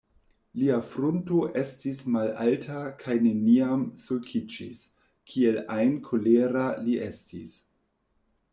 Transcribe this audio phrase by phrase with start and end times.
[0.59, 4.83] Lia frunto estis malalta kaj neniam sulkiĝis,
[5.33, 7.55] kiel ajn kolera li estis.